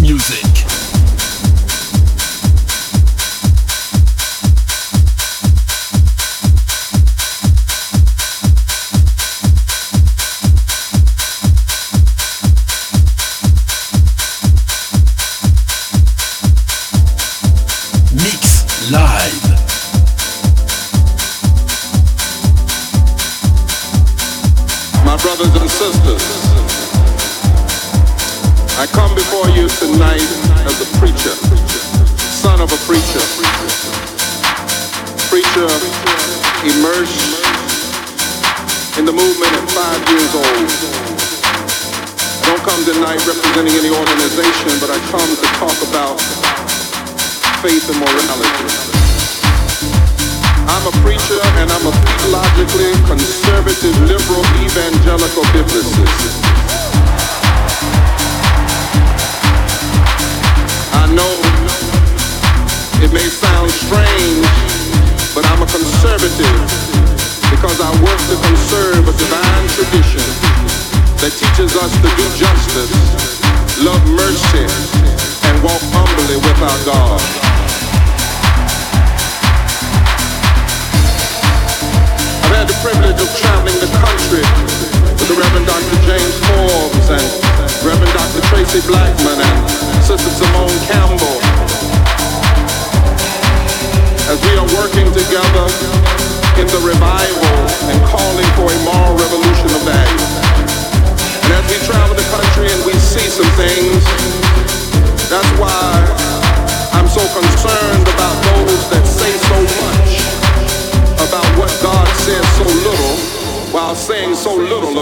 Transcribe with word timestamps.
music. 0.00 0.55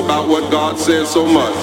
Top 0.07 0.27
music. 0.27 1.07
so 1.07 1.25
much. 1.25 1.57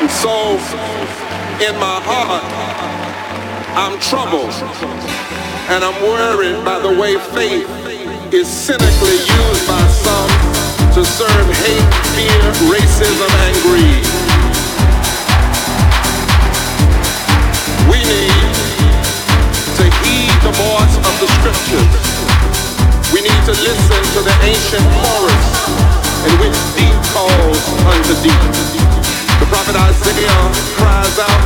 And 0.00 0.10
so, 0.10 0.56
in 1.66 1.74
my 1.78 1.98
heart, 2.02 2.44
I'm 3.76 3.98
troubled 4.00 4.52
and 5.70 5.84
I'm 5.84 6.02
worried 6.02 6.64
by 6.64 6.78
the 6.80 6.92
way 7.00 7.16
faith 7.32 7.68
is 8.32 8.48
cynically 8.48 9.16
used 9.16 9.66
by 9.66 9.84
some 9.88 10.30
to 10.94 11.04
serve 11.04 11.48
hate, 11.64 11.94
fear, 12.12 12.42
racism, 12.68 13.32
and 13.46 13.54
greed. 13.64 14.04
We 17.88 17.98
need 18.04 18.52
to 19.78 19.84
heed 20.02 20.36
the 20.42 20.52
voice 20.52 20.96
of 20.96 21.14
the 21.20 21.28
scriptures. 21.38 22.31
We 23.12 23.20
need 23.20 23.44
to 23.44 23.52
listen 23.52 24.00
to 24.16 24.20
the 24.24 24.32
ancient 24.40 24.86
chorus 25.04 25.44
in 26.24 26.32
which 26.40 26.56
deep 26.72 26.96
calls 27.12 27.60
unto 27.84 28.16
deep. 28.24 28.40
The 29.36 29.44
prophet 29.52 29.76
Isaiah 29.76 30.48
cries 30.80 31.20
out, 31.20 31.44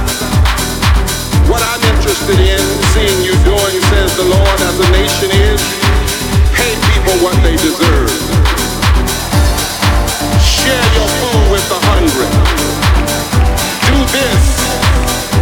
What 1.51 1.67
I'm 1.67 1.83
interested 1.91 2.39
in 2.39 2.63
seeing 2.95 3.19
you 3.27 3.35
doing, 3.43 3.83
says 3.91 4.15
the 4.15 4.31
Lord, 4.31 4.59
as 4.63 4.79
a 4.79 4.89
nation 4.95 5.35
is, 5.35 5.59
pay 6.55 6.71
people 6.87 7.19
what 7.27 7.35
they 7.43 7.59
deserve. 7.59 8.15
Share 10.39 10.87
your 10.95 11.11
food 11.19 11.51
with 11.51 11.67
the 11.67 11.83
hungry. 11.83 12.31
Do 13.91 13.99
this, 14.15 14.45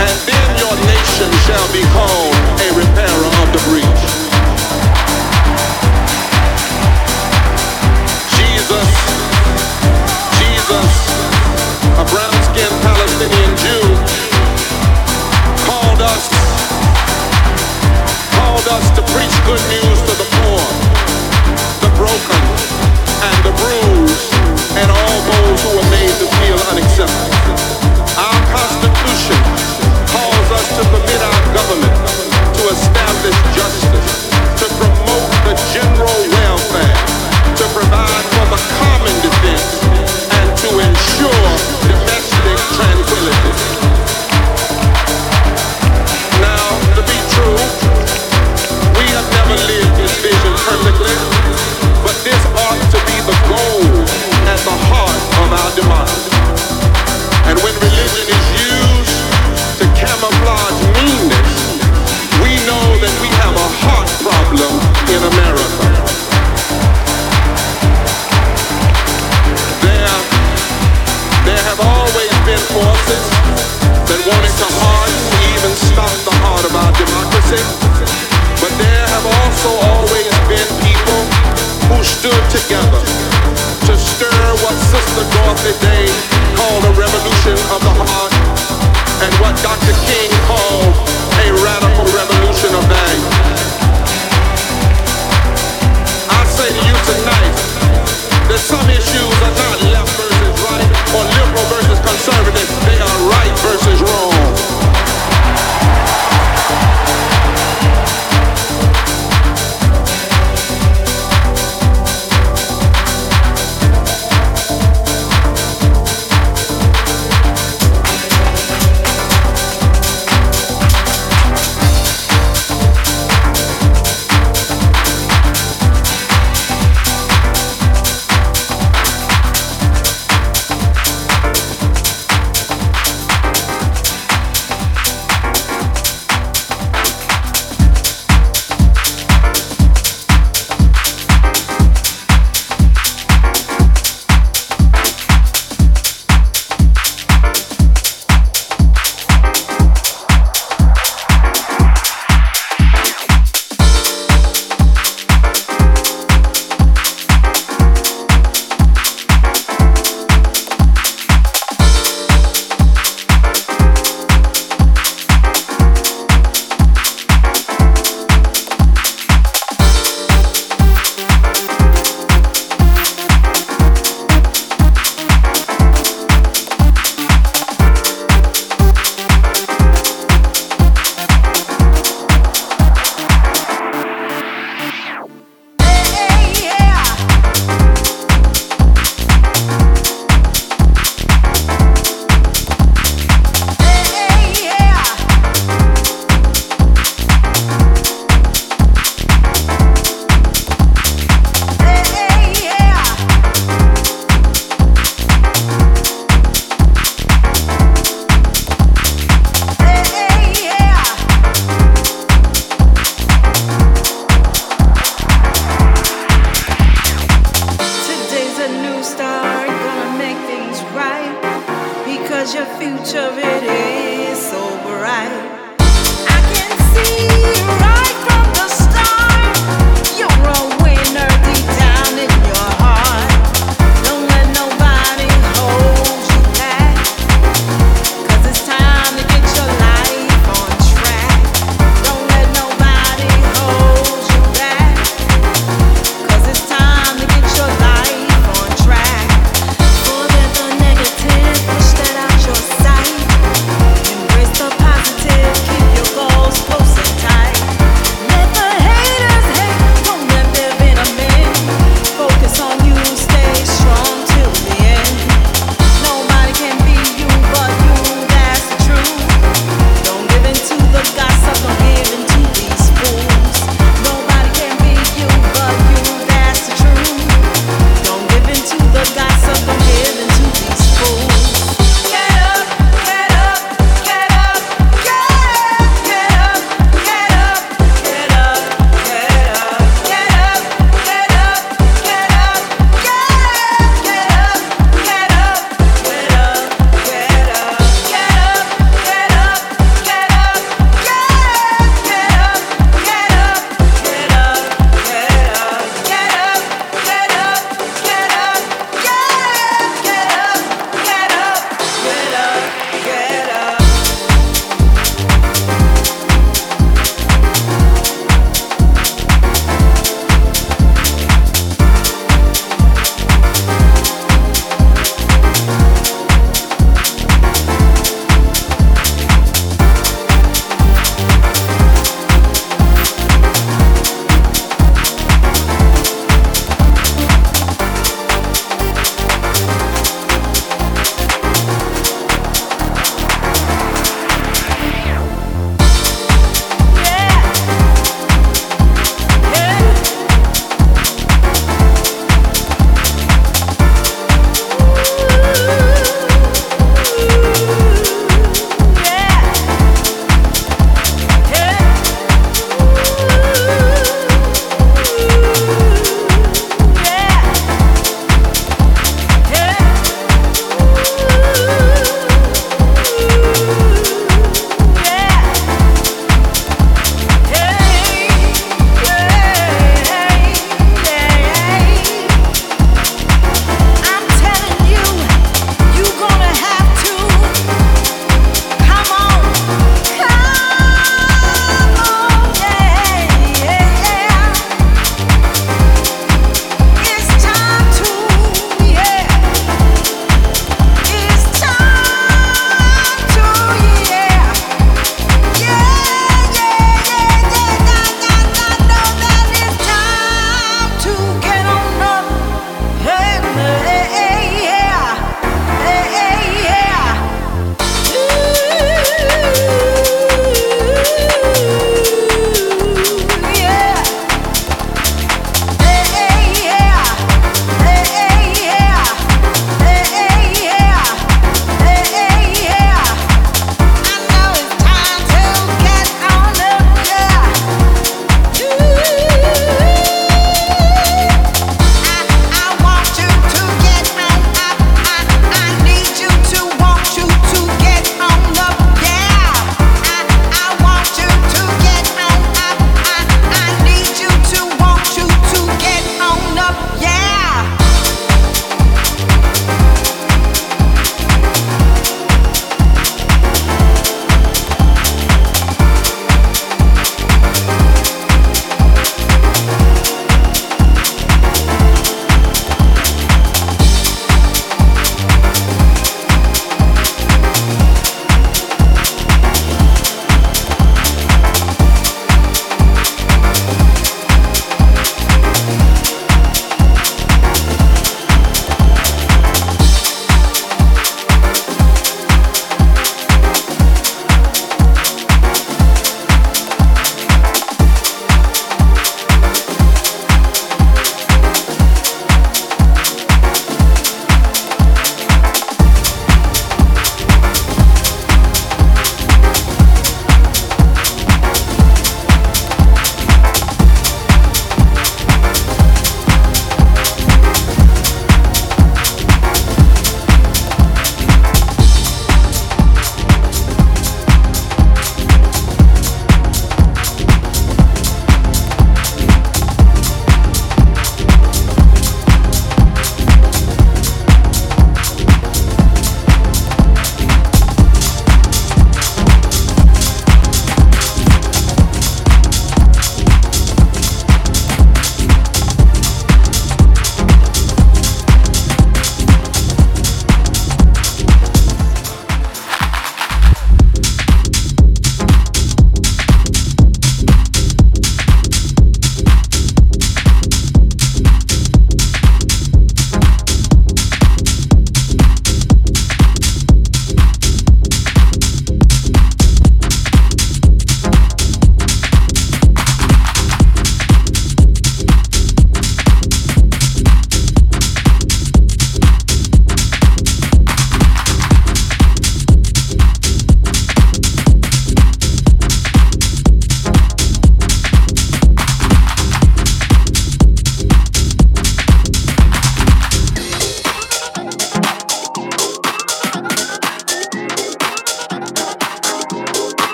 and 0.00 0.16
then 0.24 0.48
your 0.64 0.76
nation 0.80 1.28
shall 1.44 1.68
be 1.76 1.84
called 1.92 2.32
a 2.64 2.68
repairer 2.72 3.28
of 3.44 3.48
the 3.52 3.60
breach. 3.68 4.15
Jesus, 8.66 8.98
Jesus, 10.42 10.90
a 12.02 12.04
brown-skinned 12.10 12.78
Palestinian 12.82 13.54
Jew, 13.62 13.86
called 15.62 16.02
us, 16.02 16.26
called 18.34 18.66
us 18.66 18.90
to 18.98 19.06
preach 19.14 19.30
good 19.46 19.62
news 19.70 19.98
to 20.02 20.12
the 20.18 20.26
poor, 20.34 20.58
the 21.78 21.90
broken, 21.94 22.42
and 23.22 23.38
the 23.46 23.54
bruised, 23.54 24.34
and 24.82 24.90
all 24.90 25.18
those 25.30 25.62
who 25.62 25.78
made 25.94 26.10
to 26.18 26.26
feel. 26.26 26.58
Our 28.18 28.40
Constitution 28.50 29.38
calls 30.10 30.48
us 30.58 30.66
to 30.74 30.82
permit 30.90 31.22
our 31.22 31.42
government 31.54 31.94
to 32.58 32.62
establish 32.74 33.38
justice, 33.54 34.26
to 34.58 34.66
promote 34.74 35.30
the 35.46 35.54
general 35.70 36.35
common 38.78 39.14
defense 39.22 39.82
and 40.38 40.56
to 40.58 40.68
ensure 40.80 41.75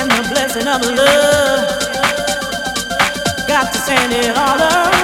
and 0.00 0.10
the 0.10 0.28
blessing 0.30 0.66
of 0.66 0.80
love. 0.82 1.68
Got 3.46 3.70
to 3.72 3.78
send 3.78 4.12
it 4.12 4.34
all 4.36 4.58
around. 4.58 4.99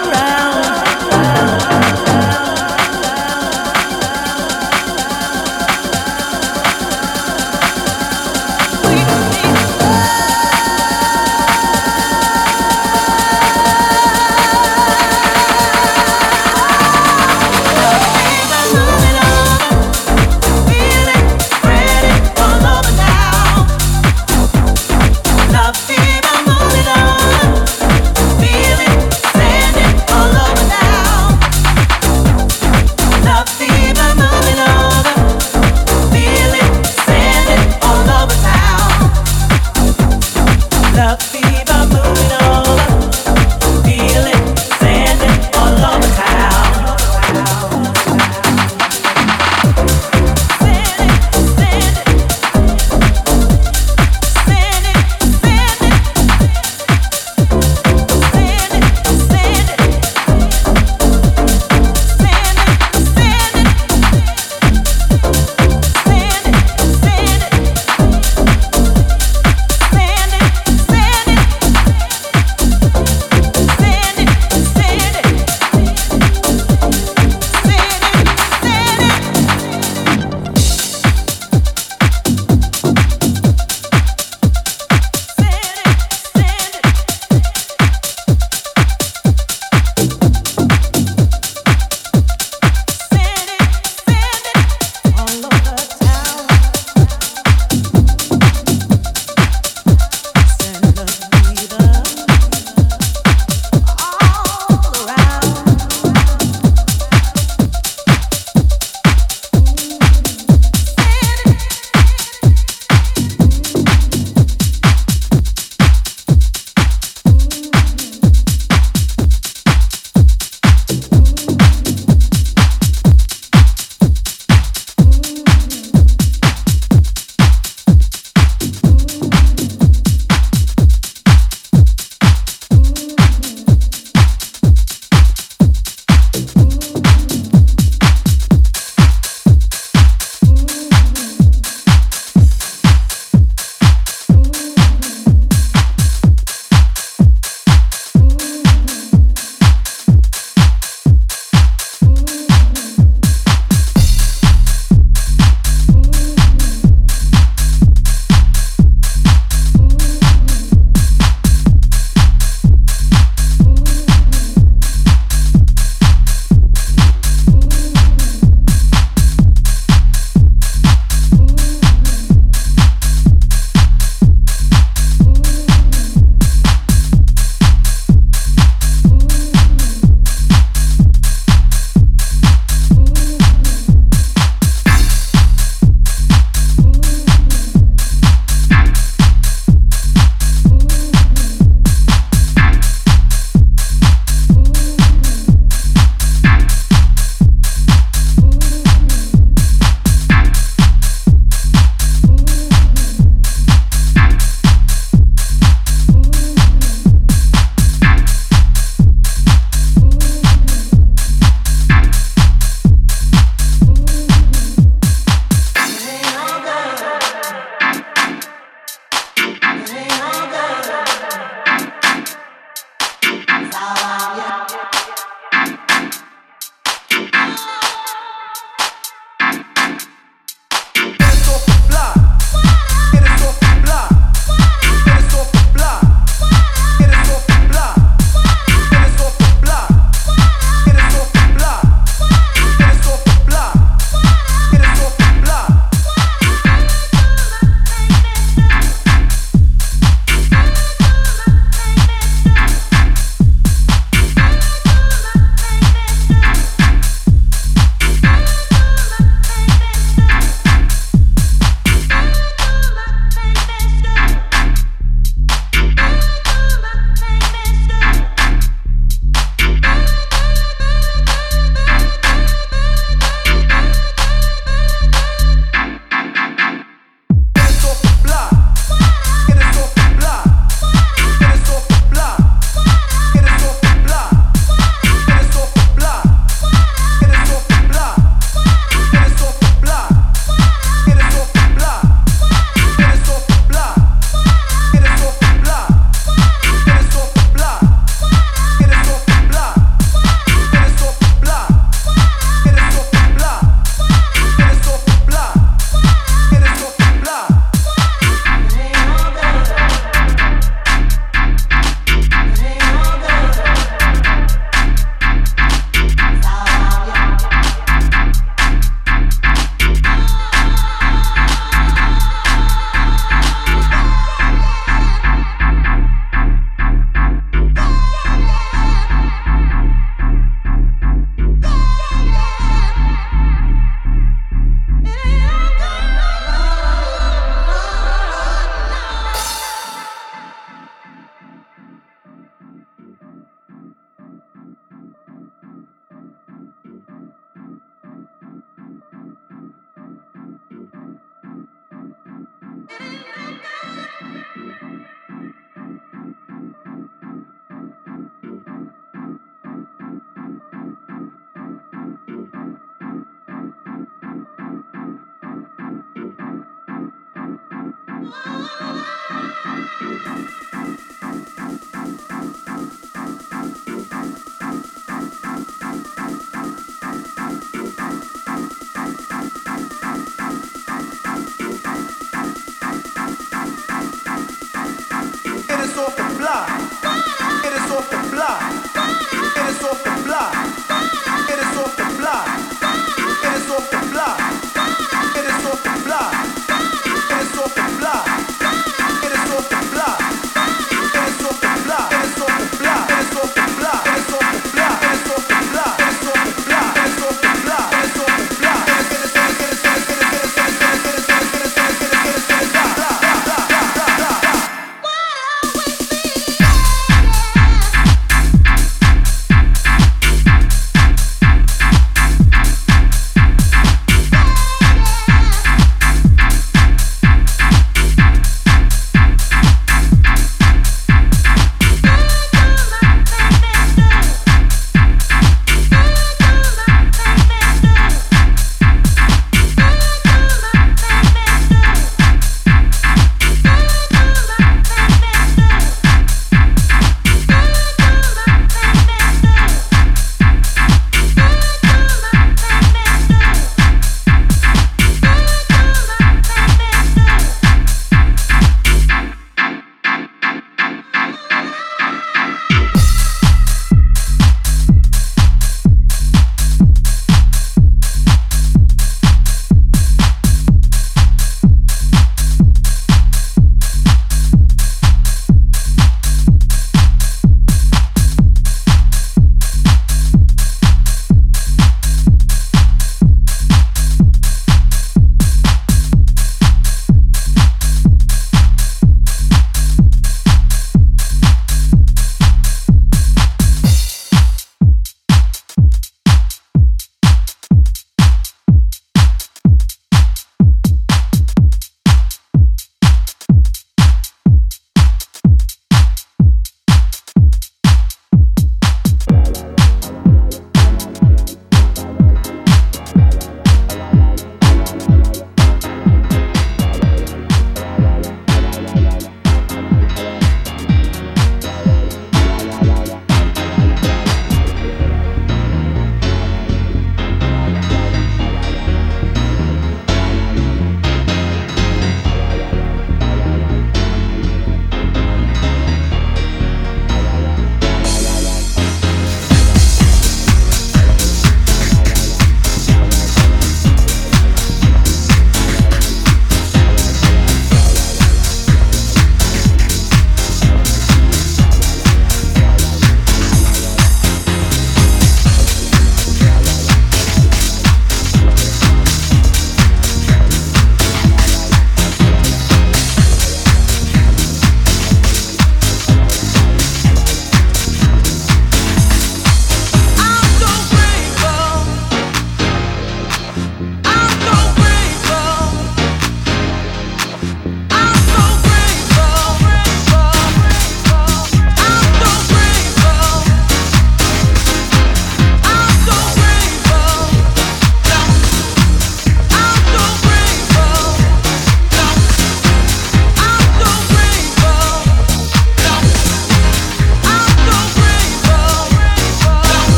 count. 370.27 370.56